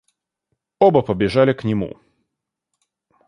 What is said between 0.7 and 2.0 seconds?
Оба побежали к нему.